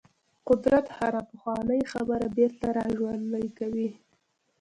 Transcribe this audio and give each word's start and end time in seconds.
قدرت 0.49 0.85
هره 0.97 1.21
پخوانۍ 1.29 1.81
خبره 1.91 2.27
بیرته 2.37 2.65
راژوندۍ 2.77 3.47
کوي. 3.59 3.89